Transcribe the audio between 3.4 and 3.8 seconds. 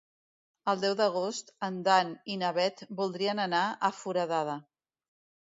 anar